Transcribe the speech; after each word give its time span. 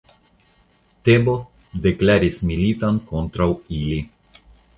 Tebo 1.09 1.35
deklaris 1.83 2.41
militon 2.53 2.99
kontraŭ 3.13 3.49
ili. 3.83 4.01